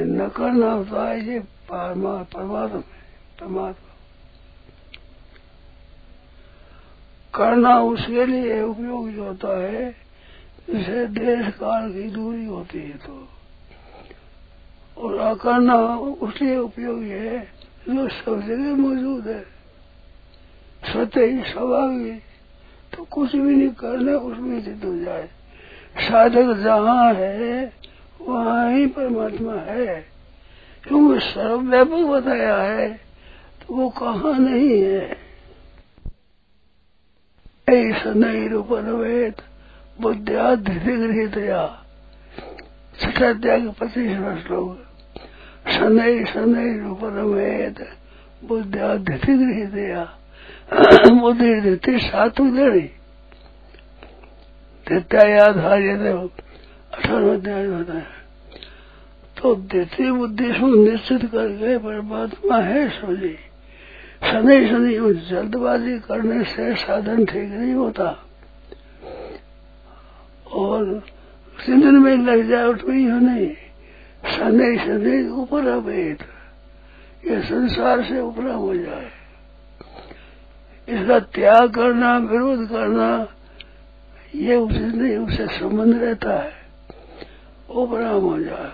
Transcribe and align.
न 0.00 0.28
करना 0.28 0.72
होता 0.72 1.08
है 1.08 1.26
ये 1.26 1.40
परमात्मा 1.40 2.66
परमात्मा। 2.66 3.90
करना 7.34 7.80
उसके 7.80 8.26
लिए 8.26 8.62
उपयोगी 8.62 9.16
होता 9.16 9.60
है 9.60 9.96
जिसे 10.70 11.06
देश 11.06 11.54
काल 11.54 11.92
की 11.92 12.10
दूरी 12.10 12.44
होती 12.44 12.78
है 12.78 12.90
तो। 12.90 13.28
और 14.98 15.18
अकरना 15.18 15.74
उसलिए 15.98 16.56
उपयोगी 16.56 17.08
है, 17.08 17.38
जो 17.88 18.08
सब 18.08 18.46
जगह 18.46 18.76
मौजूद 18.76 19.28
है। 19.28 19.44
सत्य 20.92 21.26
ही 21.26 21.52
स्वाभाविक 21.52 22.22
तो 22.96 23.04
कुछ 23.04 23.32
भी 23.32 23.56
नहीं 23.56 23.68
करना, 23.68 24.12
उसमें 24.12 24.64
सिद्ध 24.64 24.84
हो 24.84 24.98
जाए। 24.98 25.28
साधक 25.98 26.52
जहाँ 26.62 27.14
है 27.14 27.72
वहाँ 28.20 28.72
ही 28.72 28.86
परमात्मा 28.86 29.54
है। 29.54 30.06
क्योंकि 30.88 31.20
सर्वव्यापक 31.20 31.90
बताया 31.90 32.56
है? 32.56 33.00
तो 33.60 33.74
वो 33.74 33.88
कहाँ 33.88 34.38
नहीं 34.38 34.82
है? 34.82 35.16
ऐसा 37.68 38.10
नहीं 38.10 38.48
रूपनवेद 38.48 39.34
बुद्धियाधिगृहितया 40.00 41.84
छठाध्याय 43.00 43.60
पच्चीसवा 43.60 44.38
श्लोक। 44.38 44.80
शनै 45.70 46.24
शनै 46.24 46.78
रूपनवेद 46.78 47.86
बुद्धियाधिगृहितया 48.44 50.18
बुद्धि 51.20 51.60
देती 51.60 51.98
सातु 51.98 52.44
देनी 52.44 52.90
त्याधार्य 54.88 55.96
अठारह 56.94 57.32
अध्याय 57.32 57.66
होता 57.66 57.92
है। 57.92 58.06
तो 59.42 59.54
देती 59.54 60.10
बुद्धि 60.12 60.52
से 60.52 60.90
निश्चित 60.90 61.24
करके 61.24 61.78
परमात्मा 61.78 62.56
है 62.56 62.88
समझी 62.88 63.36
शनि 64.22 64.68
शनि 64.68 65.14
जल्दबाजी 65.30 65.98
करने 65.98 66.44
से 66.44 66.74
साधन 66.74 67.24
ठीक 67.24 67.50
नहीं 67.50 67.74
होता। 67.74 68.24
और 70.52 71.02
चिंतन 71.66 71.94
में 71.94 72.16
लग 72.16 72.48
जाए 72.48 72.64
उठवी 72.64 73.04
हो 73.04 73.18
नहीं 73.18 73.50
शनि 74.32 74.78
शनि 74.78 75.28
ऊपर 75.28 75.68
अभेद 75.68 76.24
ये 77.26 77.40
संसार 77.42 78.02
से 78.04 78.20
ऊपर 78.20 78.50
हो 78.50 78.74
जाए। 78.74 79.10
इसका 80.88 81.18
त्याग 81.18 81.74
करना, 81.74 82.18
विरोध 82.18 82.68
करना, 82.68 83.28
ये 84.34 84.56
उसे 84.56 84.78
नहीं, 84.78 85.16
उसे 85.16 85.46
संबंध 85.46 86.02
रहता 86.02 86.32
है। 86.32 86.63
उपराम 87.74 88.22
हो 88.22 88.38
जाए 88.40 88.72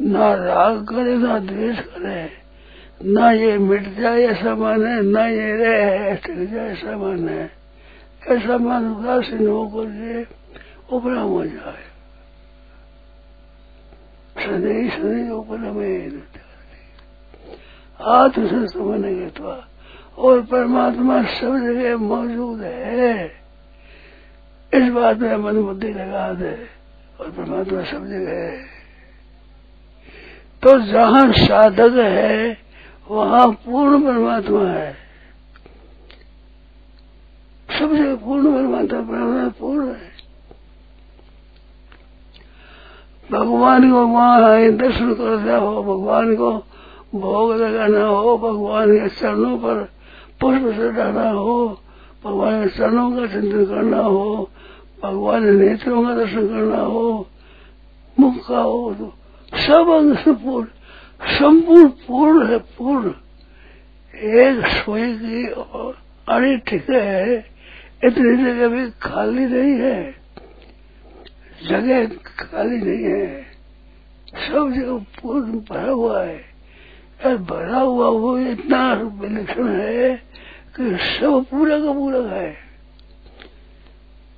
ना 0.00 0.34
राग 0.34 0.84
करे, 0.88 1.16
ना 1.16 1.38
द्वेष 1.38 1.78
करे, 1.78 2.30
ना 3.04 3.30
ये 3.32 3.58
मिट 3.58 3.88
जाए 4.00 4.22
ऐसा 4.22 4.54
मन 4.54 4.86
है, 4.86 5.02
ना 5.02 5.26
ये 5.26 5.56
रहे 5.56 6.14
टिक 6.14 6.50
जाए 6.52 6.72
ऐसा 6.72 6.96
मन 6.96 7.28
है 7.28 7.44
ऐसा 8.28 8.58
मन 8.58 8.82
उदासीन 8.92 9.46
होकर 9.48 9.86
के 9.90 10.22
उपराम 10.96 11.28
हो। 11.28 11.44
जाए 11.44 11.84
सदैव 14.36 14.88
सदैव 14.90 15.32
उपरम 15.32 15.78
आत्मसंस्थ 18.00 18.76
के 18.76 19.28
तो 19.30 19.50
और 20.18 20.40
परमात्मा 20.42 21.22
सब 21.22 21.58
जगह 21.58 21.96
मौजूद 21.96 22.60
है। 22.60 23.24
इस 24.72 24.88
बात 24.92 25.18
में 25.18 25.36
मन 25.36 25.62
बुद्धि 25.62 25.88
लगा 25.88 26.32
दे। 26.32 26.81
और 27.22 27.30
परमात्मा 27.30 27.82
सब 27.82 28.06
जगह 28.06 28.30
है 28.30 28.70
तो 30.62 30.78
जहाँ 30.80 31.32
साधक 31.32 31.96
है, 31.96 32.58
वहाँ 33.10 33.46
पूर्ण 33.64 34.00
परमात्मा 34.02 34.64
है। 34.66 34.92
सबसे 37.68 38.14
पूर्ण 38.14 38.52
परमात्मा 38.52 39.00
परमात्मा 39.00 39.48
पूर्ण 39.60 39.88
है। 39.88 40.10
भगवान 43.30 43.90
को 43.90 44.06
वहाँ 44.06 44.70
दर्शन 44.72 45.14
करना 45.14 45.56
हो, 45.56 45.82
भगवान 45.82 46.34
को 46.36 46.52
भोग 47.14 47.52
लगाना 47.54 48.04
हो, 48.04 48.36
भगवान 48.38 48.98
के 48.98 49.08
चरणों 49.08 49.56
पर 49.58 49.82
पुष्प 50.40 50.68
चढ़ाना 50.76 51.30
हो, 51.30 51.78
भगवान 52.24 52.62
के 52.62 52.68
चरणों 52.78 53.10
का 53.12 53.26
चिंतन 53.26 53.64
करना 53.64 54.02
हो 54.02 54.50
भगवान 55.02 55.56
नेत्रों 55.56 56.06
का 56.06 56.14
दर्शन 56.14 56.48
करना 56.48 56.76
हो, 56.76 57.28
मुख 58.20 58.48
का 58.48 58.58
हो 58.58 58.94
तो 58.98 59.14
सब 59.54 59.88
अंग 59.88 60.16
से 60.16 60.32
पूर्ण 60.32 60.68
संपूर्ण 61.22 61.88
पूर्ण 61.88 62.46
है, 62.46 62.58
पूर्ण। 62.58 63.08
एक 64.14 64.66
सोई 64.66 65.14
की 65.14 65.46
अड़ी 66.28 66.56
ठीक 66.56 66.90
है, 66.90 67.38
इतनी 68.04 68.44
जगह 68.44 68.68
भी 68.68 68.90
खाली 68.90 69.46
नहीं 69.46 69.80
है। 69.80 70.14
जगह 71.68 72.06
खाली 72.38 72.76
नहीं 72.76 73.04
है। 73.04 73.42
सब 74.34 74.72
जगह 74.72 74.98
पूर्ण 75.22 75.42
भरा 75.42 75.90
हुआ 75.90 76.22
है। 76.22 76.44
और 77.26 77.36
भरा 77.36 77.78
हुआ 77.78 78.08
वो 78.08 78.38
इतना 78.38 78.94
विलक्षण 78.94 79.68
है 79.68 80.22
कि 80.80 80.96
सब 80.96 81.46
पूरा 81.50 81.78
का 81.78 81.92
पूरा 81.92 82.34
है। 82.34 82.61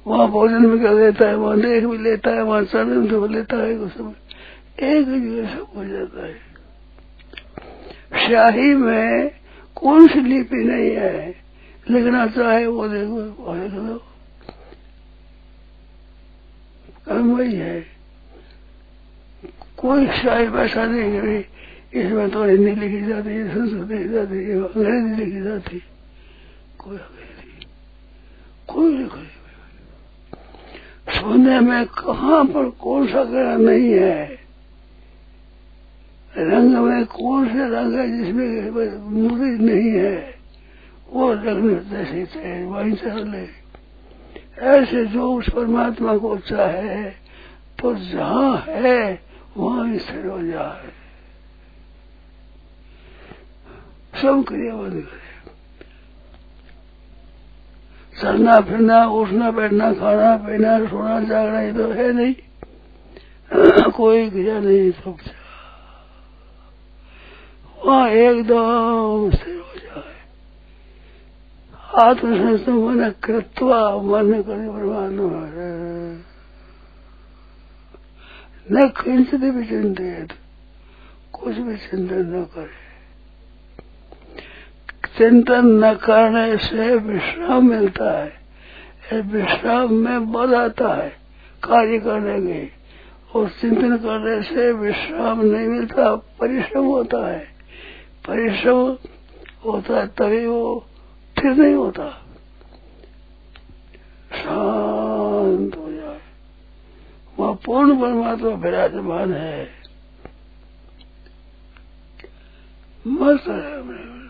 वहाँ 0.07 0.29
भोजन 0.29 0.67
भी 0.67 0.79
कर 0.79 0.95
लेता 0.95 1.29
है, 1.29 1.37
वहाँ 1.37 1.61
देख 1.61 1.85
भी 1.85 1.99
लेता 1.99 2.31
है, 2.31 2.43
वहाँ 2.43 2.65
चरण 2.65 3.01
भी 3.01 3.35
लेता 3.35 3.57
है 3.57 3.89
सब। 3.89 4.15
एक 4.81 5.07
जगह 5.07 5.55
सब 5.55 5.67
हो 5.77 5.85
जाता 5.85 6.27
है। 6.27 6.55
शाही 8.29 8.75
में 8.75 9.31
कौन 9.77 10.09
सी 10.09 10.21
लिपि 10.21 10.57
नहीं 10.57 10.91
है? 10.91 11.35
लिखना 11.91 12.27
चाहे 12.27 12.67
वो 12.67 12.89
देखो 12.89 13.43
वो 13.43 13.55
लिख 13.55 13.73
दो। 13.73 13.99
काम 17.07 17.37
वही 17.37 17.55
है। 17.55 17.87
कोई 19.79 20.07
शाही 20.07 20.49
भाषा 20.49 20.87
नहीं 20.87 21.11
है 21.11 21.39
इसमें 21.95 22.31
तो 22.31 22.45
हिंदी 22.45 22.75
लिखी 22.75 23.07
जाती 23.07 23.29
है, 23.29 23.55
संस्कृत 23.55 23.91
लिखी 23.91 24.09
जाती 24.09 24.35
है, 24.35 24.61
अंग्रेज़ी 24.61 25.25
लिखी 25.25 25.43
जाती 25.43 25.83
कोई 26.79 26.97
अंग्रेज़ी। 26.97 27.67
कोई 28.69 28.97
लिखी 28.99 29.44
सोने 31.09 31.61
में 31.61 31.87
कहाँ 31.87 32.45
पर 32.45 32.69
कौन 32.71 33.07
सा 33.09 33.25
ग्रह 33.25 33.57
नहीं 33.57 33.91
है। 33.91 34.25
रंग 36.39 36.77
में 36.77 37.05
कौन 37.07 37.49
से 37.49 37.69
रंग 37.71 37.95
है 37.95 38.07
जिसमें 38.17 38.97
मूर्ति 39.11 39.65
नहीं 39.65 39.91
है? 39.91 40.35
वो 41.11 41.33
रंग 41.33 41.71
जैसे 41.91 42.25
चाहे 42.27 42.65
वहीं 42.65 42.95
चले 42.95 43.47
ऐसे 44.63 45.05
जो 45.07 45.33
उस 45.35 45.49
परमात्मा 45.51 46.17
को 46.17 46.39
चाहे 46.39 47.05
तो 47.79 47.95
जहाँ 47.95 48.65
है, 48.69 49.21
वहाँ 49.57 49.99
स्थिर 49.99 50.27
हो 50.27 50.43
जाए। 50.43 50.91
सब 54.23 54.45
क्रिया 54.49 54.75
बंद 54.75 55.03
करे 55.03 55.24
चलना 58.21 58.61
फिरना, 58.61 59.07
उठना, 59.07 59.51
बैठना, 59.51 59.93
खाना 59.93 60.37
पीना, 60.37 60.87
सोना 60.87 61.21
जागना, 61.21 61.61
ये 61.61 61.73
तो 61.73 61.93
है 61.93 62.13
नहीं। 62.13 62.35
कोई 63.91 64.31
क्रिया 64.31 64.59
नहीं 64.59 64.91
सब 64.91 65.17
वहाँ 67.87 68.09
एकदम 68.09 69.31
स्थिर 69.35 69.57
हो 69.57 69.79
जाए। 69.79 70.15
आत्मसंस्थ 72.11 72.69
मन 72.69 73.15
कृत्वा, 73.25 73.97
मन 73.97 74.33
करे 74.43 74.69
परमात्मा 74.69 75.41
न 78.73 78.89
किंचित 78.89 79.41
भी 79.41 79.65
चिंतित, 79.65 80.29
कुछ 81.33 81.55
भी 81.55 81.77
चिंतन 81.77 82.37
न 82.37 82.45
करे। 82.45 82.84
चिंतन 85.19 85.67
न 85.67 85.95
करने 85.95 86.57
से 86.57 86.97
विश्राम 86.97 87.69
मिलता 87.69 88.25
है। 88.25 88.33
विश्राम 89.21 89.93
में 89.93 90.33
बल 90.33 90.55
आता 90.55 90.95
है। 90.95 91.11
कार्य 91.65 91.99
करने 91.99 92.53
के 92.53 92.69
और 93.39 93.49
चिंतन 93.49 93.97
करने 93.97 94.43
से 94.43 94.73
विश्राम 94.73 95.41
नहीं 95.41 95.69
मिलता, 95.69 96.15
परिश्रम 96.15 96.85
होता 96.85 97.31
है। 97.31 97.39
परिश्रम 98.29 98.97
होता 99.65 100.01
है, 100.01 100.07
तभी 100.07 100.47
वो 100.47 100.87
फिर 101.39 101.53
नहीं 101.53 101.75
होता। 101.75 102.09
शांत 104.33 105.77
हो 105.77 105.93
जाए। 105.93 106.21
वह 107.39 107.59
पूर्ण 107.67 108.01
परमात्मा 108.01 108.51
विराजमान 108.51 109.33
है। 109.33 109.69
मस्त 113.07 113.49
है। 113.49 114.24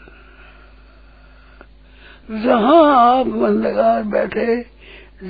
जहाँ 2.31 3.19
आप 3.19 3.27
मन 3.27 3.49
लगा 3.49 4.03
बैठे, 4.03 4.67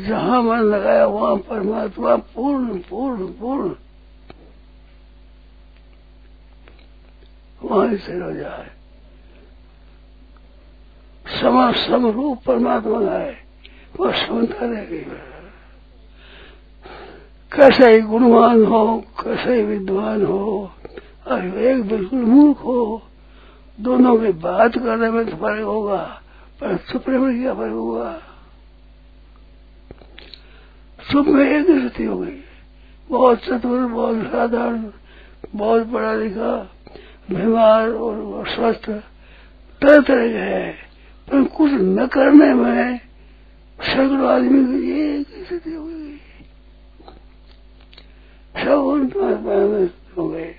जहाँ 0.09 0.43
मन 0.43 0.59
लगाया 0.59 1.07
वहाँ 1.07 1.37
परमात्मा 1.37 2.17
पूर्ण 2.17 2.79
पूर्ण 2.79 3.27
पूर्ण। 3.27 3.75
वहीं 7.63 7.97
से 7.97 8.21
हो। 8.21 8.33
जाए 8.33 8.71
समा 11.41 11.73
समरूप 11.73 12.39
परमात्मा 12.47 13.01
है। 13.01 13.37
वो 13.97 14.13
समता 14.13 14.67
रह 14.67 14.85
गई 14.85 15.07
कैसे 17.53 17.91
ही 17.91 18.01
गुणवान 18.01 18.65
हो, 18.65 19.05
कैसे 19.21 19.57
ही 19.57 19.63
विद्वान 19.63 20.25
हो 20.25 20.71
और 21.27 21.59
एक 21.59 21.89
बिल्कुल 21.89 22.19
मूर्ख 22.19 22.59
हो, 22.59 23.03
दोनों 23.81 24.19
की 24.19 24.33
बात 24.33 24.79
करने 24.79 25.11
में 25.11 25.31
तो 25.31 25.37
फ़र्क 25.37 25.63
होगा। 25.63 26.21
पर 26.63 26.77
में 27.19 27.41
क्या 27.41 27.55
फ़र्क 27.55 27.73
होगा 27.73 28.23
चुप 31.13 31.27
में 31.27 31.51
एक 31.51 31.67
स्थिति 31.67 32.05
हो 32.05 32.19
गई। 32.19 32.41
बहुत 33.09 33.39
चतुर, 33.39 33.87
बहुत 33.87 34.27
साधारण, 34.27 34.91
बहुत 35.55 35.93
पढ़ा 35.93 36.15
लिखा 36.15 36.71
बीमार 37.31 37.89
और 37.89 38.49
स्वस्थ, 38.49 38.87
तरह 39.81 40.01
तरह 40.01 40.29
के 40.29 40.39
है। 40.39 40.73
पर 41.31 41.45
कुछ 41.45 41.71
न 41.73 42.07
करने 42.07 42.55
में 42.55 42.99
सैकड़ों 43.81 44.29
आदमी 44.29 44.81
की 44.81 44.91
एक 44.91 45.47
स्थिति 45.47 45.75
हो 45.75 45.85
गई। 45.85 46.17
सब 48.65 48.71
उन 48.71 49.09
हो 50.17 50.29
गए। 50.29 50.55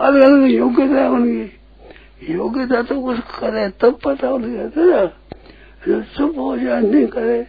अलग 0.00 0.22
अलग 0.22 0.46
योग्यता 0.46 1.08
उनकी 1.08 1.61
योग्यता 2.30 2.82
तो 2.82 3.02
कुछ 3.02 3.18
करे, 3.18 3.68
तब 3.68 3.98
पता 4.04 4.30
उनके 4.30 4.56
जाता 4.56 4.80
ना। 4.80 5.04
जो 5.88 6.02
चुप 6.02 6.38
हो 6.38 6.56
जाए, 6.58 6.80
नहीं 6.80 7.06
करे 7.06 7.42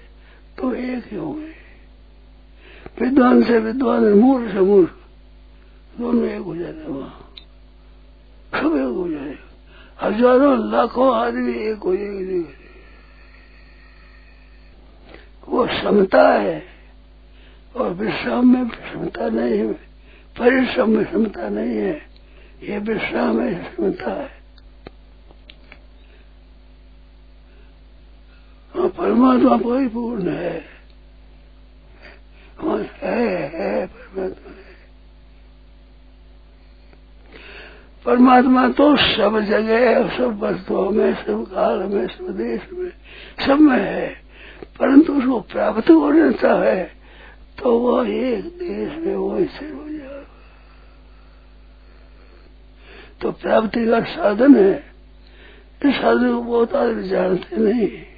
तो 0.58 0.74
एक 0.74 1.04
ही 1.12 1.18
हो 1.18 1.40
विद्वान 3.02 3.44
से 3.44 3.60
विद्वान 3.60 4.04
मूर्ख 4.04 4.54
से 4.54 4.60
मूर्ख 4.60 4.92
दोनों 6.00 6.26
एक 6.26 6.42
हो 6.42 6.56
जाते 6.56 6.92
वहाँ। 6.92 7.34
सब 8.54 8.76
एक 8.78 8.96
हो 8.96 9.10
जाए 9.10 9.38
हज़ारों, 10.02 10.72
लाखों 10.72 11.16
आदमी 11.16 11.54
एक 11.54 11.78
हो 11.78 11.96
जाएँगे। 11.96 12.64
वो 15.50 15.66
क्षमता 15.66 16.28
है, 16.34 16.64
और 17.76 17.94
विश्राम 17.94 18.54
में 18.54 18.70
क्षमता 18.70 19.30
नहीं 19.30 19.58
है। 19.58 19.74
परिश्रम 20.40 20.90
में 20.90 21.06
क्षमता 21.06 21.50
नहीं 21.50 21.78
है। 21.78 22.02
ये 22.64 22.78
विश्राम 22.78 23.42
है 23.42 23.54
क्षमता 23.56 24.12
है। 24.12 24.43
और 28.84 28.90
परमात्मा 28.90 29.58
परिपूर्ण 29.58 30.30
है। 30.30 30.66
है? 33.02 33.28
है 33.56 33.88
परमात्मा। 33.88 34.54
परमात्मा 38.06 38.70
तो 38.70 38.96
सब 38.96 39.40
जगह 39.40 40.18
सब 40.18 40.40
वस्तुओं 40.44 40.90
में, 40.90 41.16
सब 41.16 41.46
काल 41.54 41.80
में, 41.80 42.08
सब 42.08 42.28
देश 42.38 42.62
में, 42.74 42.92
सब 43.46 43.60
में 43.60 43.80
है। 43.80 44.10
परंतु 44.80 45.14
उसको 45.14 45.40
प्राप्त 45.40 45.90
हो 45.90 46.14
जाता 46.14 46.64
है 46.64 46.92
तो 47.60 47.80
वह 47.80 48.10
एक 48.10 48.46
देश 48.46 49.06
में 49.06 49.16
वो 49.16 49.38
स्थिर 49.38 49.74
हो 49.74 49.90
जाएगा। 49.90 50.28
तो 53.22 53.32
प्राप्ति 53.32 53.86
का 53.88 54.02
साधन 54.02 54.56
है। 54.56 54.94
इस 55.86 55.96
साधन 55.96 56.36
को 56.36 56.44
बहुत 56.44 56.74
आदमी 56.74 57.08
जानते 57.08 57.58
नहीं। 57.58 58.13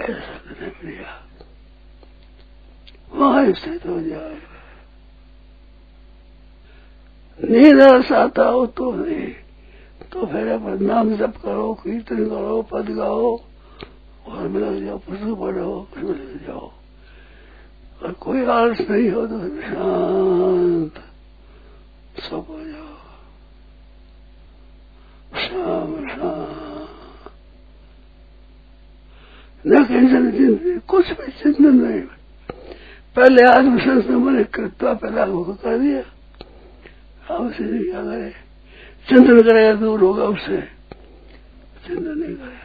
साधन 0.00 0.88
है 0.88 1.22
वहाँ 3.12 3.52
स्थित 3.52 3.86
हो 3.86 4.00
जाए 4.00 4.36
नीरस 7.40 8.12
आता 8.12 8.44
हो 8.44 8.66
तो 8.74 8.90
नहीं 8.94 9.28
तो 10.12 10.26
फिर 10.26 10.48
अपन 10.48 10.84
नाम 10.84 11.14
जप 11.16 11.36
करो 11.44 11.72
कीर्तन 11.74 12.28
करो 12.28 12.60
पद 12.72 12.90
गाओ 12.96 13.36
और 14.26 14.48
मिल 14.48 14.84
जाओ 14.84 14.98
पुस्तक 14.98 15.40
पढ़ो 15.40 15.70
उसमें 15.72 16.10
लग 16.10 16.46
जाओ 16.46 16.70
और 18.02 18.12
कोई 18.20 18.44
आलस 18.50 18.80
नहीं 18.90 19.10
हो 19.10 19.26
तो 19.26 19.38
शांत 19.62 21.02
सब 22.20 22.46
हो 22.50 22.60
जाओ 22.60 22.92
शाम 25.40 25.96
शाम 26.08 26.73
न 29.66 29.84
टेंशन 29.84 30.30
चिंतन 30.30 30.78
कुछ 30.88 31.06
भी 31.10 31.32
चिंतन 31.32 31.74
नहीं। 31.74 32.00
पहले 33.16 33.42
आत्मसंस्थान 33.42 34.16
मैंने 34.16 34.44
कृत्वा 34.44 34.94
पहला 34.94 35.24
कर 35.26 35.78
दिया। 35.78 36.02
अब 37.34 37.40
उसे 37.40 37.90
क्या 37.90 38.02
करे 38.02 38.30
चिंतन 39.08 39.40
करेगा 39.40 39.72
दूर 39.74 40.00
होगा 40.00 40.24
उससे 40.24 40.60
चिंतन 41.86 42.18
नहीं 42.18 42.36
करेगा 42.36 42.64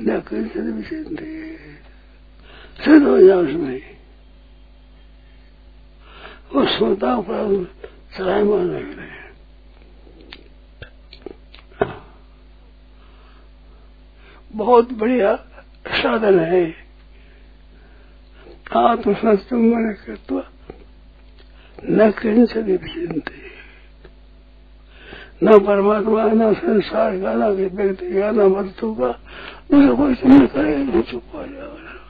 न 0.00 0.20
कृष्ण 0.20 0.72
भी 0.72 0.82
चिंतित 0.82 1.58
सिद्ध 2.84 3.02
हो। 3.06 3.18
जाए 3.18 3.36
उसमें। 3.36 3.82
वो 6.54 6.66
श्रोताओं 6.66 7.22
पर 7.22 7.64
चलायमान 8.18 8.70
रख 8.70 8.96
रहे 8.96 9.06
हैं 9.06 9.20
बहुत 14.60 14.92
बढ़िया 14.92 15.36
साधन 15.88 16.40
है। 16.40 16.74
आत्मसंस्तम 18.76 19.56
मन 19.56 19.96
कृत्वा 20.06 20.42
न 21.84 22.10
किंचन 22.10 22.62
विचिंते 22.62 23.50
न 25.42 25.58
परमात्मा, 25.58 26.24
न 26.24 26.54
संसार 26.54 27.20
का, 27.20 27.34
न 27.34 27.42
व्यक्ति 27.42 28.20
का, 28.20 28.30
न 28.30 28.40
वस्तु 28.40 28.94
का, 28.94 29.08
उसे 29.76 29.96
कोई 29.96 30.14
चिंता 30.14 30.46
करे 30.46 31.02
चुप 31.02 31.22
हो 31.34 31.42
जाएगा 31.42 32.00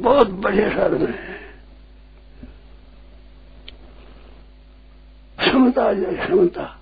बहुत 0.00 0.30
बढ़िया 0.30 0.70
साधन 0.70 1.06
है। 1.06 1.40
क्षमता 5.38 5.92
जो 5.92 6.12
क्षमता। 6.12 6.79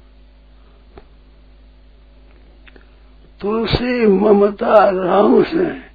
तुलसी, 3.40 4.06
ममता, 4.06 4.90
राम 4.90 5.44
से। 5.44 5.88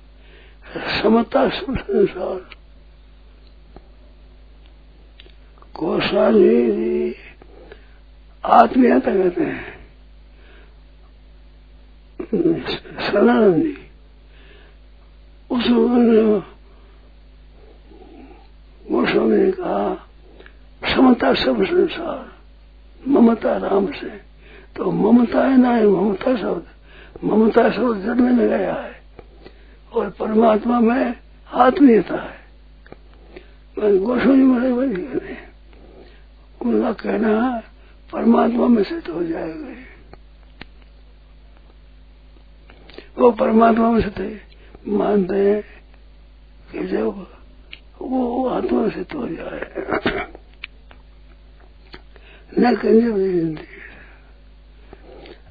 समता 1.01 1.49
सब 1.49 1.77
संसार। 1.77 2.49
गोस्वामी 5.79 6.71
जी, 6.71 7.15
आत्मीयता 8.45 9.11
कहते 9.11 9.43
हैं। 9.43 9.73
सनानंद 13.11 13.63
जी। 13.63 13.77
उस 15.51 15.63
ने 19.15 19.51
कहा, 19.51 20.09
समता 20.95 21.33
सब 21.33 21.65
संसार, 21.65 22.31
ममता 23.07 23.57
राम 23.57 23.91
से। 23.91 24.09
तो 24.75 24.91
ममता 24.91 25.47
है 25.47 25.57
ना 25.57 25.69
है 25.69 25.87
ममता 25.87 26.35
शब्द। 26.37 26.63
ममता 27.23 27.69
शब्द 27.71 28.01
जन्म 28.01 28.23
में 28.37 28.47
गया 28.49 28.73
है 28.73 28.95
और 29.93 30.09
परमात्मा 30.09 30.79
में 30.79 31.15
आत्मीयता 31.51 32.21
है। 32.23 32.39
मैं 33.77 33.97
गोस्वामी 33.99 34.45
बड़े 34.53 34.73
बड़े 34.73 35.03
कहते 35.03 35.33
हैं। 35.33 35.53
उनका 36.61 36.91
कहना 36.93 37.31
परमात्मा 38.13 38.67
में 38.67 38.83
सिद्ध 38.83 39.07
हो 39.07 39.23
जाएगा 39.23 39.75
वो 43.17 43.31
परमात्मा 43.31 43.91
में 43.91 44.01
सिद्ध 44.01 44.39
मानते 44.87 45.35
हैं 45.35 45.61
कि 46.71 46.87
जब 46.87 47.25
वो 48.01 48.47
आत्मा 48.47 48.87
सिद्ध 48.89 49.11
हो 49.13 49.27
जाए, 49.27 49.61
न 52.53 52.75
भी 52.75 52.99
ज़िंदगी 53.01 53.72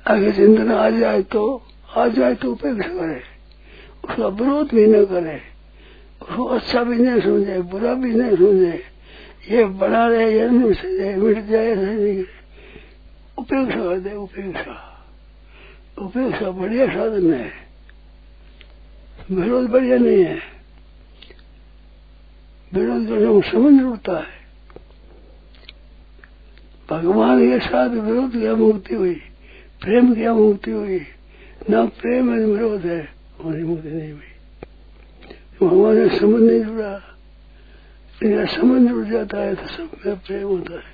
आगे 0.06 0.32
चिंतन 0.32 0.72
आ 0.72 0.90
जाए 0.90 1.22
तो 1.22 1.62
आ 1.96 2.08
जाए 2.08 2.34
तो 2.34 2.52
उपेक्षा 2.52 2.88
करे? 2.88 3.22
उसका 4.04 4.26
विरोध 4.26 4.68
भी 4.74 4.86
न 4.86 5.04
करे। 5.04 5.40
उसको 6.22 6.44
अच्छा 6.44 6.84
भी 6.84 6.96
नहीं 6.96 7.20
समझे, 7.20 7.60
बुरा 7.60 7.94
भी 7.94 8.14
नहीं 8.14 8.36
समझे। 8.36 8.84
ये 9.50 9.64
बना 9.64 10.06
रहे, 10.06 10.38
ये 10.38 10.74
से 10.74 10.98
जाए 10.98 11.16
मिट 11.16 11.46
जाए, 11.46 11.74
नहीं 11.74 12.24
उपेक्षा 13.38 13.80
कर 13.80 13.98
दे, 13.98 14.14
उपेक्षा। 14.14 14.88
उपेक्षा 15.98 16.50
बढ़िया 16.50 16.86
साधन 16.86 17.34
है। 17.34 17.50
विरोध 19.30 19.70
बढ़िया 19.70 19.98
नहीं 19.98 20.24
है। 20.24 20.38
विरोध 22.74 23.06
करने 23.06 23.26
में 23.26 23.40
समझ 23.40 23.82
होता 23.82 24.18
है। 24.18 24.42
भगवान 26.90 27.50
के 27.50 27.58
साथ 27.58 27.88
विरोध 27.88 28.32
क्या 28.32 28.54
मुक्ति 28.54 28.94
हुई। 28.94 29.22
प्रेम 29.82 30.14
क्या 30.14 30.34
मुक्ति 30.34 30.70
हुई 30.70 30.98
न 31.70 31.86
प्रेम 32.00 32.30
विरोध 32.30 32.84
है, 32.86 33.08
हमारी 33.38 33.62
मुक्ति 33.62 33.88
नहीं 33.88 34.12
हुई। 34.12 34.28
भगवान 35.62 36.08
से 36.08 36.18
संबंध 36.18 36.50
नहीं 36.50 36.62
जुड़ा। 36.64 36.92
इनका 38.22 38.44
संबंध 38.52 38.88
जुड़ 38.88 39.04
जाता 39.06 39.38
है 39.38 39.54
तो 39.54 39.66
सब 39.66 39.90
में 40.06 40.16
प्रेम 40.16 40.46
होता 40.48 40.74
है। 40.74 40.92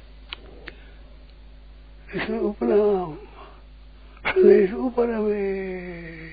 इसमें 2.14 2.38
उपनाम, 2.38 3.14
संदेश 4.30 4.72
ऊपर 4.72 5.10
हमें 5.10 6.30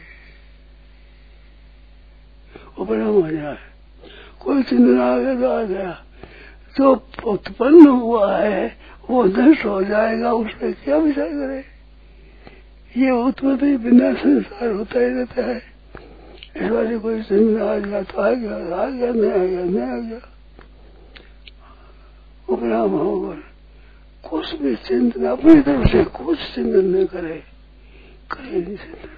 उपनाम 2.79 3.21
हो 3.21 3.29
जाए। 3.31 3.57
कोई 4.39 4.63
चिंतन 4.63 5.00
आ 5.00 5.17
गया 5.17 5.35
तो 5.35 5.50
आ 5.50 5.62
गया 5.63 5.91
जो 6.77 7.07
उत्पन्न 7.25 7.88
हुआ 7.88 8.38
है, 8.38 8.77
वो 9.09 9.24
नष्ट 9.24 9.65
हो 9.65 9.83
जाएगा, 9.83 10.33
उसमें 10.33 10.74
क्या 10.74 10.97
विचार 10.97 11.27
करे? 11.27 11.75
ये 12.96 13.10
उत्पत्ति 13.12 13.75
बिना 13.78 14.14
संसार 14.14 14.70
होता 14.72 15.00
ही 15.00 15.08
रहता 15.08 15.46
है। 15.46 15.58
इस 16.56 16.70
बार 16.72 16.98
कोई 16.98 17.22
चिंतन 17.24 17.62
आ 17.62 17.75
गया 17.78 18.02
तो 18.02 18.22
आ 18.22 18.30
गया 18.32 18.56
आ 18.75 18.86
गया 18.90 19.12
नहीं 19.12 19.32
आ 19.32 19.46
गया 19.46 19.64
नहीं 19.64 19.82
आ 19.82 19.98
गया। 20.00 20.20
उपनाम 22.48 22.90
होकर 22.92 23.44
कुछ 24.24 24.54
भी 24.62 24.75
चिंतन, 24.78 25.25
अपनी 25.25 25.62
तरफ़ 25.62 25.88
से 25.92 26.04
कुछ 26.16 26.40
चिंतन 26.56 26.86
नहीं 26.86 27.06
करे 27.06 27.44
कहीं 28.32 28.62
नहीं 28.62 28.78
चिंतन। 28.78 29.10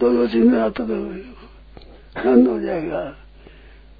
दो 0.00 0.10
दो 0.10 0.26
चिंतन 0.26 0.56
आता 0.58 0.84
तो 0.84 0.96
शांत 2.22 2.48
हो 2.48 2.58
जाएगा। 2.60 3.02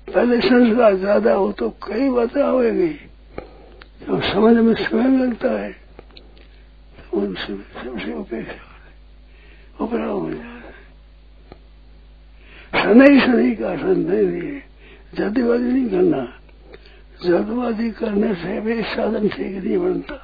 पहले 0.09 0.41
संस्कार 0.41 0.97
ज़्यादा 0.97 1.35
हो 1.35 1.53
तो 1.53 1.69
कई 1.83 2.09
बातें 2.11 2.43
आवेगी। 2.43 2.93
जब 4.03 4.23
समझ 4.25 4.57
में 4.57 4.75
समय 4.77 5.17
लगता 5.19 5.51
है 5.53 5.82
तो 7.13 7.19
उनसे 7.19 7.57
सबसे 7.77 8.13
जाता 8.13 8.37
है 8.37 8.73
शनि 12.73 13.21
शनि 13.21 13.55
का 13.57 13.77
संदेह 13.77 14.23
नहीं 14.23 14.61
जल्दीबाजी 15.13 15.65
नहीं 15.65 15.89
करना 15.91 16.23
जल्दबाजी 17.21 17.91
करने 17.93 18.35
से 18.35 18.61
भी 18.61 18.83
साधन 18.83 19.29
ठीक 19.29 19.55
नहीं 19.57 19.79
बनता 19.79 20.17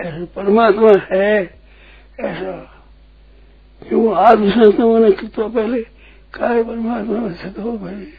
ऐसा 0.00 0.24
परमात्मा 0.32 0.92
है 1.12 1.32
ऐसा 2.20 2.52
क्यों 3.82 4.14
आत्मसंस्थाओं 4.16 4.98
ने 4.98 5.10
तो 5.28 5.48
पहले 5.48 5.82
कार्य 6.34 6.62
परमात्मा 6.64 7.32
स्थित 7.32 7.58
हो 7.58 7.76
भाई 7.78 8.12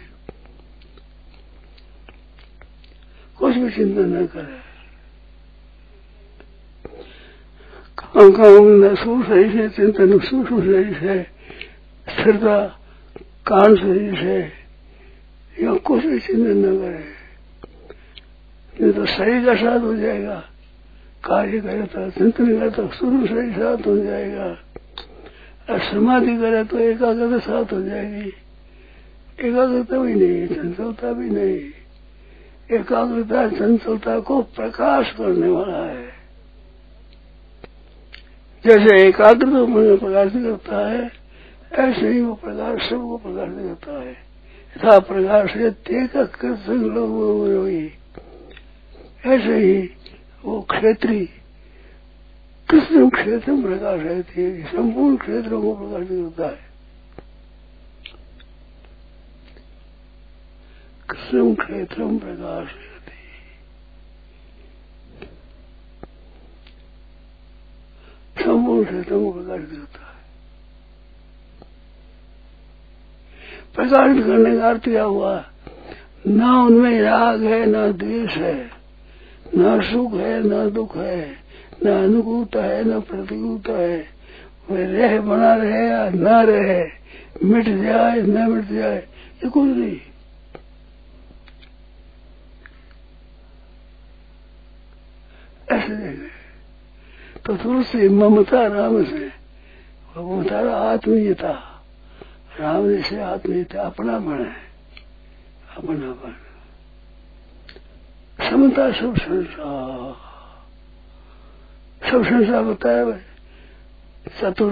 कुछ 3.43 3.55
भी 3.55 3.69
चिंता 3.69 4.01
न 4.01 4.25
करे। 4.25 4.61
काम 7.97 8.31
काम 8.31 8.67
न 8.83 8.95
सूक्ष्म 8.95 9.23
सही 9.23 9.49
से 9.51 9.67
चिंतन 9.69 10.19
सूक्ष्म 10.19 10.61
सही 10.61 10.93
से 10.93 11.21
स्थिरता 12.07 12.55
कान 13.47 13.75
शरीर 13.75 14.15
से 14.15 14.37
या 15.57 15.73
कुछ 15.81 16.05
भी 16.05 16.19
चिंतन 16.19 16.57
न 16.57 16.77
करे। 16.77 17.03
नहीं 18.73 18.93
तो 18.93 19.05
शरीर 19.05 19.45
का 19.45 19.55
साथ 19.55 19.79
हो 19.79 19.93
जाएगा, 19.95 20.35
कार्य 21.23 21.59
करे 21.59 21.83
तो 21.85 22.09
चिंतन 22.11 22.57
करे 22.59 22.69
तो 22.69 22.87
शुरू 22.95 23.25
शरीर 23.27 23.51
साथ 23.53 23.87
हो 23.87 23.97
जाएगा। 23.97 24.47
और 25.69 25.79
समाधि 25.81 26.37
करे 26.37 26.63
तो 26.63 26.79
एकाग्रता 26.79 27.37
साथ 27.41 27.73
हो 27.73 27.81
जाएगी। 27.81 28.33
एकाग्रता 29.39 29.97
भी 29.97 30.13
नहीं 30.15 30.47
चंचलता 30.47 31.13
भी 31.13 31.29
नहीं। 31.29 31.59
एकाग्रता 32.71 33.49
चंचलता 33.49 34.19
को 34.19 34.41
प्रकाश 34.41 35.11
करने 35.11 35.49
वाला 35.49 35.85
है। 35.85 36.07
जैसे 38.65 39.07
एकाग्रता 39.07 39.65
मन 39.65 39.97
प्रकाशित 39.97 40.41
करता 40.43 40.89
है, 40.89 41.11
ऐसे 41.73 42.09
ही 42.09 42.21
वो 42.21 42.33
प्रकाश 42.33 42.89
सबको 42.89 43.17
प्रकाशित 43.17 43.55
करता 43.55 44.01
है। 44.01 44.11
यथा 44.11 44.99
प्रकाश 44.99 45.51
तेका 45.71 46.23
कृष्ण 46.23 47.89
ऐसे 49.25 49.57
ही 49.57 49.89
वो 50.45 50.61
क्षेत्रीय 50.61 51.25
कृष्ण 52.69 53.09
क्षेत्र 53.09 53.51
में 53.51 53.61
प्रकाश 53.61 53.99
रहती 53.99 54.41
है 54.41 54.63
संपूर्ण 54.63 55.17
क्षेत्रों 55.17 55.61
को 55.61 55.73
प्रकाशित 55.73 56.11
होता 56.11 56.47
है। 56.47 56.72
कृष्ण 61.13 62.17
प्रकाश 62.17 62.67
संपूर्ण 68.41 68.85
क्षेत्रों 68.85 69.31
को 69.31 69.31
प्रकाशित 69.31 69.79
होता 69.79 70.05
है 70.07 70.21
प्रकाशित 73.75 74.25
करने 74.25 74.59
का 74.59 74.69
अर्थ 74.69 74.83
क्या 74.83 75.03
हुआ 75.03 75.45
न 76.27 76.41
उनमें 76.41 77.01
राग 77.01 77.43
है। 77.43 77.65
न 77.65 77.91
द्वेष 77.91 78.37
है 78.37 78.69
न 79.57 79.81
सुख 79.81 80.13
है 80.13 80.39
न 80.43 80.69
दुख 80.69 80.97
है 80.97 81.35
न 81.83 81.89
अनुकूलता 81.89 82.63
है 82.63 82.83
न 82.83 82.99
प्रतिकूलता 83.01 83.73
है 83.73 83.97
वे 84.71 84.85
रह 84.85 85.21
बना 85.21 85.55
रहे 85.55 85.87
या 85.89 86.09
न 86.09 86.45
रहे 86.45 86.83
मिट 87.43 87.65
जाए 87.83 88.21
न 88.21 88.51
मिट 88.51 88.65
जाए 88.65 89.07
ये 89.43 89.49
कुछ 89.49 89.69
नहीं 89.69 89.99
ऐसे 95.71 95.95
देखे 95.95 96.33
तो 97.45 97.57
तुलसी 97.57 98.09
ममता 98.09 98.67
राम 98.67 99.05
से। 99.05 99.31
ममता 100.17 100.75
आत्मीयता। 100.75 101.51
राम 102.59 102.89
जैसे 102.89 103.21
आत्मीयता 103.21 103.81
अपनापन 103.81 104.45
है। 104.45 104.55
अपनापन 105.77 106.35
समता 108.49 108.91
सब 108.91 109.17
संसार। 109.17 110.15
सब 112.11 112.23
संसार 112.23 112.63
बताया 112.63 113.05
भाई। 113.05 113.19
चतुर 114.41 114.71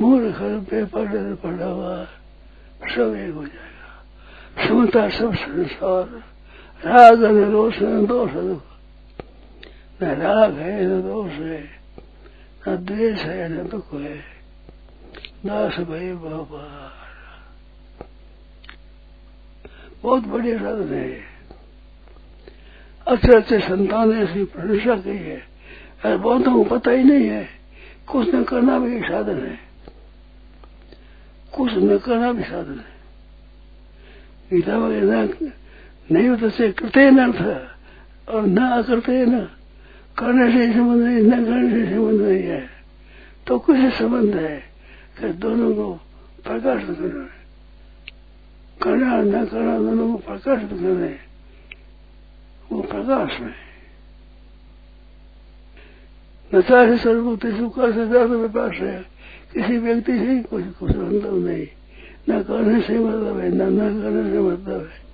मूर्ख 0.00 0.36
बेपढ़ 0.40 1.34
पढ़ा 1.34 1.66
हुआ 1.66 2.04
सब 2.94 3.14
एक 3.16 3.34
हो 3.34 3.44
जाएगा। 3.46 4.68
समता 4.68 5.08
सब 5.08 5.34
संसार। 5.34 6.04
राग 6.86 7.24
न 7.24 7.52
रोष 7.52 7.82
न 7.82 8.06
दोष 8.06 8.30
दुख 8.30 8.71
न 10.02 10.04
राग 10.04 10.54
है, 10.54 10.86
न 10.86 11.02
दोष 11.02 11.32
है, 11.32 11.68
न 12.68 12.76
द्वेष 12.76 13.22
है, 13.22 13.48
न 13.48 13.68
दुख 13.68 13.94
है। 13.94 14.16
दास 15.46 15.76
भाई 15.80 16.12
बाबा। 16.12 16.92
बहुत 20.02 20.22
बढ़िया 20.22 20.58
साधन 20.58 20.94
है। 20.94 21.20
अच्छे 23.08 23.36
अच्छे 23.36 23.60
संतान 23.60 24.14
ने 24.14 24.24
इसकी 24.24 24.44
प्रशंसा 24.44 24.96
की 24.96 25.18
है। 25.18 25.36
अरे 26.04 26.16
बहुतों 26.16 26.64
को 26.64 26.78
पता 26.78 26.90
ही 26.90 27.04
नहीं 27.04 27.28
है, 27.28 27.48
कुछ 28.06 28.34
न 28.34 28.44
करना 28.44 28.78
भी 28.78 29.00
साधन 29.00 29.46
है। 29.46 29.58
कुछ 31.52 31.72
न 31.72 31.98
करना 31.98 32.32
भी 32.32 32.42
साधन 32.42 32.78
है। 32.78 32.92
गीता 34.52 34.78
वगैरह 34.78 35.28
नहीं 36.12 36.28
होता 36.28 36.48
से 36.48 36.72
करते 36.72 37.10
न 37.10 37.32
अर्थ, 37.32 37.68
और 38.28 38.46
न 38.46 38.82
करते 38.82 39.26
न 39.26 39.48
करने 40.18 40.52
से 40.52 40.72
संबंध 40.72 41.02
नहीं, 41.02 41.22
न 41.22 41.44
करने 41.44 41.70
से 41.70 41.94
संबंध 41.94 42.20
नहीं 42.20 42.42
है। 42.42 42.70
तो 43.46 43.58
कुछ 43.58 43.76
संबंध 43.94 44.34
है 44.34 44.56
कि 45.20 45.28
दोनों 45.28 45.74
को 45.74 45.92
प्रकाशित 46.44 46.96
करना 46.98 47.22
है। 47.22 47.40
करना, 48.82 49.16
न 49.22 49.44
करना 49.46 49.78
दोनों 49.78 50.12
को 50.12 50.18
प्रकाशित 50.18 50.70
करना 50.70 51.06
है। 51.06 51.20
वो 52.72 52.80
प्रकाश 52.80 53.40
में 53.40 53.54
नचारे 56.54 56.96
सर्वभूति 56.96 57.52
सुख 57.52 57.78
से 57.78 58.06
ज़्यादा 58.06 58.34
विपास 58.34 58.72
है, 58.72 58.96
किसी 59.52 59.78
व्यक्ति 59.78 60.18
से 60.18 60.42
कुछ 60.42 60.64
कुछ 60.80 60.90
मतलब 60.90 61.46
नहीं। 61.46 61.66
न 62.30 62.42
करने 62.42 62.80
से 62.82 62.98
मतलब 62.98 63.38
है, 63.38 63.48
न 63.50 63.62
न 63.62 64.02
करने 64.02 64.30
से 64.30 64.38
मतलब 64.38 64.80
है। 64.80 65.11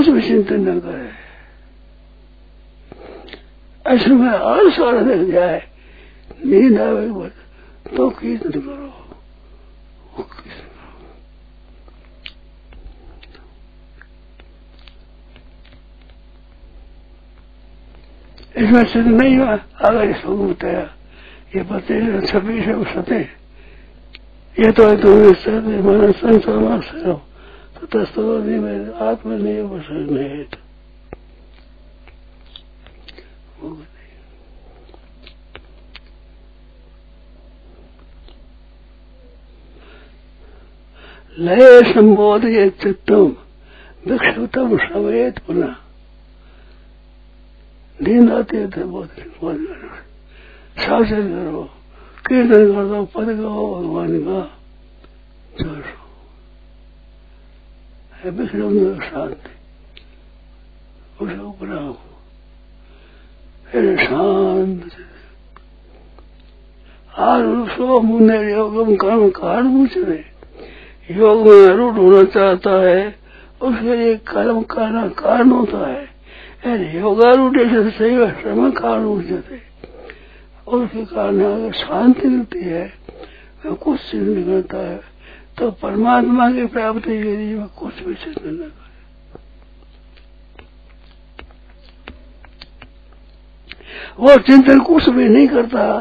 कुछ 0.00 0.08
भी 0.08 0.20
चिंतन 0.22 0.60
न 0.68 0.78
करे। 0.80 1.08
ऐसे 3.84 4.10
में 4.10 4.28
आलस 4.28 4.78
आने 4.80 5.00
लग 5.06 5.30
जाए, 5.32 5.60
नींद 6.44 6.80
आवे 6.80 7.28
तो 7.86 8.08
कीर्तन 8.10 8.60
करो। 8.60 8.88
इसमें 18.56 18.84
सिद्ध 18.86 19.06
नहीं 19.06 19.36
हुआ, 19.36 19.52
अगर 19.80 20.10
इसको 20.10 20.36
बताया 20.38 20.88
ये 21.56 21.62
पते 21.62 22.26
छब्बीस 22.26 22.64
है 22.66 22.84
सते 22.94 23.20
ये 24.56 24.70
तो 24.72 24.86
है 24.88 24.96
तुम्हें 25.02 25.82
मन 25.82 26.12
संसार 26.12 26.80
से 26.82 27.29
तो 27.80 27.86
तस्तो 27.88 28.22
में 28.60 28.94
आत्म 29.02 29.30
नहीं 29.32 29.62
बस 29.68 29.86
नहीं 29.90 30.44
लय 41.36 41.80
संबोधय 41.92 42.68
चित्तम 42.82 43.26
विक्षुतम 44.06 44.76
सवेत 44.78 45.38
पुनः। 45.38 45.74
नींद 47.98 48.30
आती 48.30 48.66
थे 48.66 48.84
बहुत 48.84 49.10
शासन 50.76 51.28
करो, 51.28 51.62
कीर्तन 52.26 52.72
कर 52.74 52.84
दो 52.88 53.04
पद 53.14 53.28
गाओ, 53.40 53.64
भगवान 53.74 54.12
का 54.24 54.40
है 55.60 55.99
विष्णु 58.26 58.94
शांति 59.00 59.50
उसको 61.20 61.50
बनाओ 61.60 61.92
फिर 63.66 63.96
शांत 63.96 64.84
उसको 67.14 68.00
मुन्ने 68.00 68.38
योगम 68.52 68.94
कर्म 68.96 69.28
कारण 69.30 69.72
पूछ 69.76 69.96
रहे 69.98 71.16
योग 71.16 71.46
में 71.46 71.76
रूढ़ 71.76 71.96
होना 71.96 72.22
चाहता 72.30 72.70
है 72.82 73.02
उसके 73.62 73.96
लिए 73.96 74.16
कर्म 74.26 74.62
करना 74.70 75.06
कारण 75.16 75.50
होता 75.50 75.86
है 75.88 76.08
योगारूढ़ 76.94 77.58
सही 77.90 78.16
श्रम 78.42 78.70
कारण 78.70 79.22
जाते 79.22 79.60
उसके 80.66 81.04
कारण 81.04 81.40
अगर 81.44 81.72
शांति 81.72 82.28
मिलती 82.28 82.64
है 82.64 82.90
कुछ 83.64 84.00
सिद्ध 84.00 84.26
नहीं 84.28 84.44
करता 84.44 84.78
है 84.78 85.09
तो 85.58 85.70
परमात्मा 85.70 86.52
की 86.52 86.66
प्राप्ति 86.66 87.22
के 87.22 87.36
लिए 87.36 87.66
कुछ 87.66 88.02
भी 88.02 88.14
सिद्ध 88.14 88.38
न 88.38 88.56
करे। 88.56 88.90
वो 94.18 94.36
चिंतन 94.36 94.80
कुछ 94.80 95.08
भी 95.08 95.28
नहीं 95.28 95.48
करता 95.48 96.00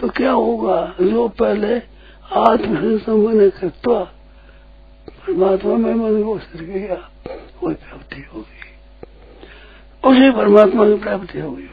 तो 0.00 0.08
क्या 0.08 0.32
होगा? 0.32 0.94
जो 1.00 1.28
पहले 1.28 1.76
आत्म 2.32 2.98
संबंध 2.98 3.52
करता 3.52 4.04
परमात्मा 5.08 5.74
में 5.74 5.94
मन 5.94 6.22
को 6.22 6.34
गया 6.56 7.10
वही 7.62 7.74
प्राप्ति 7.74 8.22
होगी। 8.34 8.62
उसे 10.04 10.30
परमात्मा 10.36 10.86
की 10.86 10.94
प्राप्ति 10.94 11.40
होगी। 11.40 11.68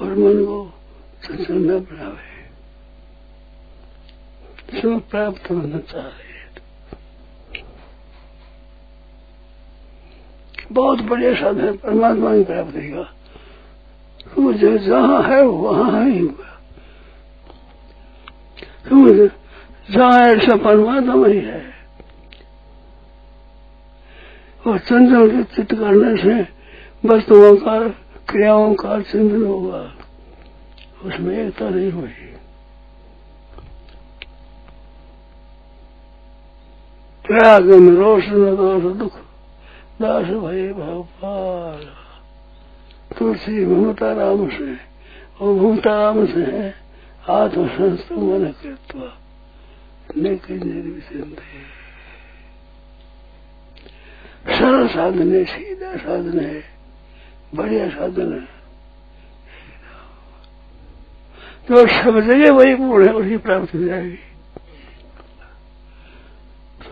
और 0.00 0.08
मन 0.08 0.44
को 0.44 0.74
संचल 1.24 1.54
न 1.54 1.80
बनावे। 1.80 2.31
सब 4.80 5.02
प्राप्त 5.10 5.50
होना 5.50 5.78
चाह 5.78 6.02
रहे 6.02 6.32
बहुत 10.72 11.00
बढ़िया 11.00 11.34
साधन 11.34 11.64
है 11.64 11.72
परमात्मा 11.72 12.36
की 12.36 12.44
प्राप्ति 12.44 12.80
का 12.80 13.14
मुझे 14.38 14.78
जहाँ 14.78 15.22
है, 15.22 15.42
वहाँ 15.42 16.04
ही 16.04 16.18
हुआ। 16.18 16.46
जहाँ 19.90 20.20
ऐसा 20.20 20.56
परमात्मा 20.56 21.26
ही 21.26 21.38
है। 21.38 21.72
और 24.66 24.78
चंद्र 24.78 25.36
के 25.36 25.42
चित्त 25.42 25.74
करने 25.74 26.22
से 26.22 26.48
वस्तुओं 27.08 27.56
का, 27.56 27.88
क्रियाओं 28.28 28.74
का 28.74 29.00
चिंतन 29.00 29.44
होगा। 29.44 29.94
उसमें 31.04 31.46
एकता 31.46 31.68
नहीं 31.68 31.92
हुई 31.92 32.10
त्याग 37.24 37.64
में 37.72 37.94
रोष 37.96 38.28
न 38.28 38.54
दोष 38.56 38.82
दुख 38.96 39.16
दास 40.00 40.26
भय 40.36 40.72
भगवान 40.72 41.84
तुलसी 43.10 43.64
ममता 43.66 44.12
राम 44.12 44.48
से 44.50 44.72
और 45.40 45.54
ममता 45.56 45.94
राम 45.94 46.24
से 46.26 46.44
है 46.46 46.64
आत्मसंस्तमन 47.30 48.46
कृत्वा 48.52 49.10
निर्विसंधे 50.16 51.60
सरल 54.48 54.88
साधन 54.88 55.32
है 55.34 55.44
सीधा 55.44 55.96
साधन 55.98 56.40
है 56.40 56.62
बढ़िया 57.54 57.88
साधन 57.90 58.32
है 58.32 58.40
तो 61.68 61.86
सब 61.88 62.20
जगह 62.20 62.52
वही 62.52 62.74
पूर्ण 62.74 63.06
है 63.06 63.12
उसकी 63.14 63.36
प्राप्ति 63.38 63.78
हो 63.78 63.84
जाएगी 63.84 64.31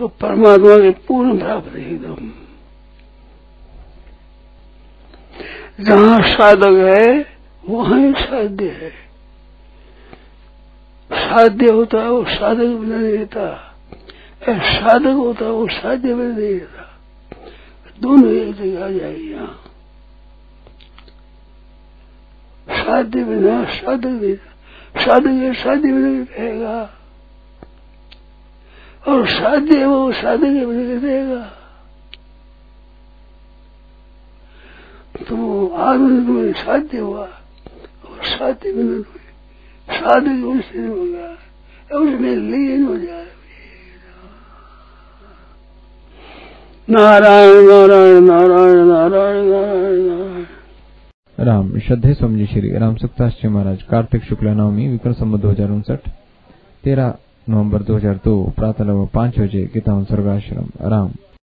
तो 0.00 0.08
परमात्मा 0.08 0.78
की 0.78 0.90
पूर्ण 0.90 1.38
प्राप्ति 1.38 1.80
एकदम 1.80 2.30
जहाँ 5.84 6.22
साधक 6.22 6.96
है, 6.96 7.26
वहाँ 7.68 7.98
ही 8.00 8.12
साध्य 8.12 8.68
है। 8.68 8.90
साध्य 11.12 11.70
होता 11.70 11.98
है, 11.98 12.10
वो 12.10 12.24
साधक 12.24 12.66
बिना 12.66 12.96
नहीं 12.96 13.12
रहता। 13.12 13.74
साधक 14.48 15.16
होता 15.16 15.44
है, 15.44 15.50
वो 15.50 15.68
साध्य 15.68 16.14
बिना 16.14 16.36
नहीं 16.36 16.54
रहता। 16.54 17.00
दोनों 18.00 18.32
एक 18.32 18.54
जगह 18.54 18.84
आ 18.84 18.88
जाएगी 18.88 19.32
यहाँ। 19.32 19.60
साध्य 22.70 23.24
बिना 23.24 23.64
साधक 23.64 24.06
नहीं 24.06 24.34
साधक 25.04 25.56
साध्य 25.56 25.92
बिना 25.92 26.08
रहेगा 26.08 26.96
और 29.04 29.26
साध्य 29.28 29.84
वो 29.86 30.12
साधक 30.12 30.40
बिना 30.40 30.72
नहीं 30.72 31.00
रहेगा 31.00 31.42
तो 35.28 35.66
आनंद 35.82 36.28
में 36.28 36.52
साध्य 36.52 36.98
हुआ 36.98 37.20
और 37.20 38.24
साध्य 38.26 38.72
बिना 38.72 39.02
साधक 39.88 40.44
उससे 40.46 40.86
होगा 40.86 41.28
उसमें 41.90 42.36
लीन 42.36 42.84
हो 42.86 42.96
जाए 42.96 43.26
नारायण 46.88 47.66
नारायण 47.68 48.20
नारायण 48.20 48.84
नारायण 48.84 49.46
नारायण 49.46 50.00
नारायण। 50.00 50.44
राम, 51.38 51.78
श्रद्धे 51.78 52.14
स्वामी 52.14 52.46
श्री 52.46 52.70
राम 52.78 52.94
जी 52.94 53.48
महाराज। 53.48 53.82
कार्तिक 53.82 54.24
शुक्ला 54.24 54.52
नवमी, 54.54 54.88
विक्रम 54.88 55.12
संबत 55.12 55.40
दो 55.40 55.50
हज़ार 55.50 55.70
उनसठ। 55.70 56.08
तेरह 56.84 57.14
हज़ार 57.96 58.20
दो 58.24 58.52
प्रातः 58.56 58.84
लगभग 58.84 59.08
पाँच 59.14 59.38
बजे 59.38 59.64
गीता 59.74 60.02
स्वर्गाश्रम 60.04 60.68
राम। 60.88 61.10